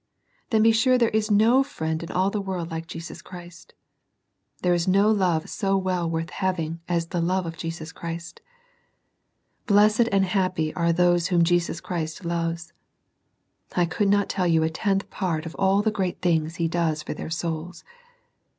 [0.49, 3.75] Then be sure there is no friend in all the world like Jesus Christ.
[4.63, 8.41] There is no love so well worth having as the love of Jesus Christ.
[9.67, 12.73] Blessed and happy are those whom Jesus Christ loves.
[13.75, 17.03] I could not tell you a tenth part of all the great things He does
[17.03, 17.83] for their souls.